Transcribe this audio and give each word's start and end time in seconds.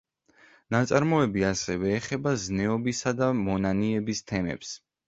ნაწარმოები 0.75 1.45
ასევე 1.51 1.93
ეხება 1.99 2.35
ზნეობისა 2.47 3.17
და 3.21 3.33
მონანიების 3.47 4.29
თემებს. 4.33 4.79